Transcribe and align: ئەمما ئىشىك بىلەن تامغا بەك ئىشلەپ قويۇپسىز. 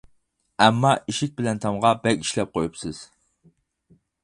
ئەمما 0.63 0.93
ئىشىك 1.13 1.35
بىلەن 1.41 1.61
تامغا 1.67 1.93
بەك 2.07 2.25
ئىشلەپ 2.27 2.57
قويۇپسىز. 2.59 3.05